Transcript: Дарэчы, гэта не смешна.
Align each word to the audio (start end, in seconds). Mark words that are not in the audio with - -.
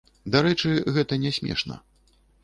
Дарэчы, 0.35 0.71
гэта 0.95 1.19
не 1.25 1.31
смешна. 1.37 1.77